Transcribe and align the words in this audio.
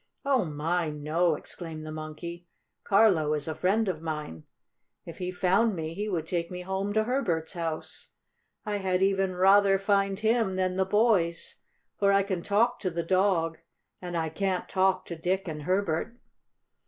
"Oh, 0.25 0.43
my, 0.45 0.89
no!" 0.89 1.35
exclaimed 1.35 1.85
the 1.85 1.91
Monkey. 1.91 2.47
"Carlo 2.83 3.35
is 3.35 3.47
a 3.47 3.53
friend 3.53 3.87
of 3.87 4.01
mine. 4.01 4.45
If 5.05 5.19
he 5.19 5.29
found 5.31 5.75
me 5.75 5.93
he 5.93 6.09
would 6.09 6.25
take 6.25 6.49
me 6.49 6.61
home 6.61 6.91
to 6.93 7.03
Herbert's 7.03 7.53
house. 7.53 8.09
I 8.65 8.77
had 8.77 9.03
even 9.03 9.35
rather 9.35 9.77
find 9.77 10.17
him 10.17 10.53
than 10.53 10.75
the 10.75 10.85
boys, 10.85 11.57
for 11.99 12.11
I 12.11 12.23
can 12.23 12.41
talk 12.41 12.79
to 12.79 12.89
the 12.89 13.03
dog, 13.03 13.59
and 14.01 14.17
I 14.17 14.29
can't 14.29 14.67
talk 14.67 15.05
to 15.05 15.15
Dick 15.15 15.47
and 15.47 15.61
Herbert." 15.61 16.17